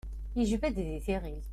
Yejba-d 0.37 0.77
di 0.87 0.99
tiɣilt. 1.05 1.49